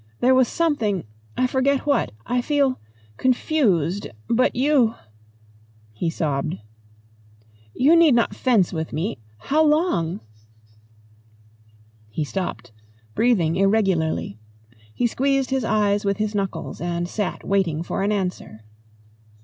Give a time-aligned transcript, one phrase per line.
[0.19, 1.03] There was something
[1.37, 2.11] I forget what.
[2.25, 2.79] I feel
[3.17, 4.07] confused.
[4.27, 4.95] But you"
[6.01, 6.57] He sobbed.
[7.75, 9.19] "You need not fence with me.
[9.37, 10.21] How long?"
[12.17, 12.71] He stopped,
[13.13, 14.39] breathing irregularly.
[14.91, 18.61] He squeezed his eyes with his knuckles and sat waiting for an answer.